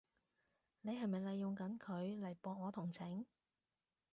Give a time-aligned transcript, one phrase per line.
[0.81, 3.23] 你係咪利用緊佢嚟博我同情？